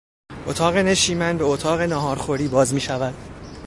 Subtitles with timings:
[0.47, 3.13] اتاق نشیمن به اتاق نهار خوری باز میشود.